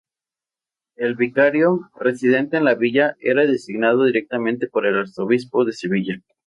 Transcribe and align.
El 0.95 1.13
vicario, 1.15 1.91
residente 1.95 2.57
en 2.57 2.63
la 2.65 2.73
villa, 2.73 3.17
era 3.19 3.45
designado 3.45 4.05
directamente 4.05 4.65
por 4.67 4.87
el 4.87 4.97
Arzobispo 4.97 5.63
de 5.63 5.73
Sevilla. 5.73 6.23